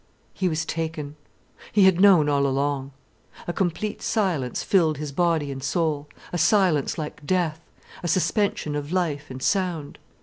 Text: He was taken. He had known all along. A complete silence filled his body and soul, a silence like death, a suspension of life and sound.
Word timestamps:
He 0.33 0.49
was 0.49 0.65
taken. 0.65 1.15
He 1.71 1.83
had 1.83 2.01
known 2.01 2.27
all 2.27 2.47
along. 2.47 2.91
A 3.47 3.53
complete 3.53 4.01
silence 4.01 4.63
filled 4.63 4.97
his 4.97 5.11
body 5.11 5.51
and 5.51 5.61
soul, 5.63 6.07
a 6.33 6.39
silence 6.39 6.97
like 6.97 7.23
death, 7.23 7.59
a 8.01 8.07
suspension 8.07 8.75
of 8.75 8.91
life 8.91 9.29
and 9.29 9.43
sound. 9.43 9.99